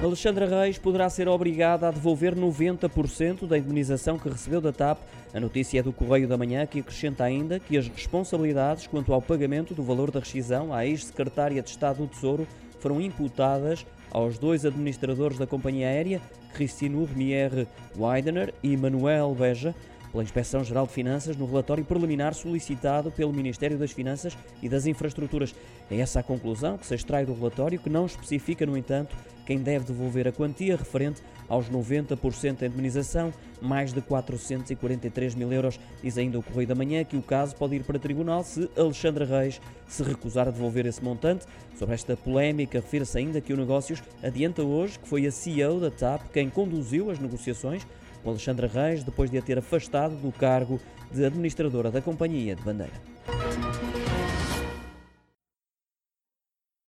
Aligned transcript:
Alexandra 0.00 0.46
Reis 0.46 0.78
poderá 0.78 1.10
ser 1.10 1.26
obrigada 1.26 1.88
a 1.88 1.90
devolver 1.90 2.32
90% 2.36 3.48
da 3.48 3.58
indemnização 3.58 4.16
que 4.16 4.28
recebeu 4.28 4.60
da 4.60 4.72
TAP. 4.72 5.00
A 5.34 5.40
notícia 5.40 5.80
é 5.80 5.82
do 5.82 5.92
Correio 5.92 6.28
da 6.28 6.36
Manhã, 6.38 6.64
que 6.66 6.78
acrescenta 6.78 7.24
ainda 7.24 7.58
que 7.58 7.76
as 7.76 7.88
responsabilidades 7.88 8.86
quanto 8.86 9.12
ao 9.12 9.20
pagamento 9.20 9.74
do 9.74 9.82
valor 9.82 10.12
da 10.12 10.20
rescisão 10.20 10.72
à 10.72 10.86
ex-secretária 10.86 11.60
de 11.60 11.70
Estado 11.70 11.98
do 11.98 12.06
Tesouro 12.06 12.46
foram 12.78 13.00
imputadas 13.00 13.84
aos 14.12 14.38
dois 14.38 14.64
administradores 14.64 15.36
da 15.36 15.48
companhia 15.48 15.88
aérea, 15.88 16.22
Christine 16.54 16.94
Urmier 16.94 17.66
Weidener 17.96 18.54
e 18.62 18.76
Manuel 18.76 19.34
Beja, 19.34 19.74
pela 20.12 20.22
Inspeção-Geral 20.22 20.86
de 20.86 20.92
Finanças 20.92 21.36
no 21.36 21.44
relatório 21.44 21.84
preliminar 21.84 22.34
solicitado 22.34 23.10
pelo 23.10 23.32
Ministério 23.32 23.76
das 23.76 23.90
Finanças 23.90 24.38
e 24.62 24.68
das 24.68 24.86
Infraestruturas. 24.86 25.54
É 25.90 25.98
essa 25.98 26.20
a 26.20 26.22
conclusão 26.22 26.78
que 26.78 26.86
se 26.86 26.94
extrai 26.94 27.26
do 27.26 27.34
relatório, 27.34 27.80
que 27.80 27.90
não 27.90 28.06
especifica, 28.06 28.64
no 28.64 28.76
entanto, 28.76 29.16
quem 29.48 29.60
deve 29.60 29.86
devolver 29.86 30.28
a 30.28 30.32
quantia 30.32 30.76
referente 30.76 31.22
aos 31.48 31.70
90% 31.70 32.58
da 32.58 32.66
indemnização, 32.66 33.32
mais 33.62 33.94
de 33.94 34.02
443 34.02 35.34
mil 35.34 35.50
euros. 35.50 35.80
Diz 36.02 36.18
ainda 36.18 36.38
o 36.38 36.42
Correio 36.42 36.68
da 36.68 36.74
Manhã 36.74 37.02
que 37.02 37.16
o 37.16 37.22
caso 37.22 37.56
pode 37.56 37.74
ir 37.74 37.82
para 37.82 37.98
tribunal 37.98 38.44
se 38.44 38.68
Alexandre 38.76 39.24
Reis 39.24 39.58
se 39.86 40.02
recusar 40.02 40.48
a 40.48 40.50
devolver 40.50 40.84
esse 40.84 41.02
montante. 41.02 41.46
Sobre 41.78 41.94
esta 41.94 42.14
polémica, 42.14 42.78
refere-se 42.78 43.16
ainda 43.16 43.40
que 43.40 43.54
o 43.54 43.56
Negócios 43.56 44.02
adianta 44.22 44.62
hoje 44.62 44.98
que 44.98 45.08
foi 45.08 45.26
a 45.26 45.30
CEO 45.30 45.80
da 45.80 45.90
TAP 45.90 46.28
quem 46.30 46.50
conduziu 46.50 47.10
as 47.10 47.18
negociações 47.18 47.86
com 48.22 48.28
Alexandra 48.28 48.66
Reis 48.66 49.02
depois 49.02 49.30
de 49.30 49.38
a 49.38 49.42
ter 49.42 49.56
afastado 49.56 50.14
do 50.16 50.30
cargo 50.30 50.78
de 51.10 51.24
administradora 51.24 51.90
da 51.90 52.02
Companhia 52.02 52.54
de 52.54 52.62
Bandeira. 52.62 52.92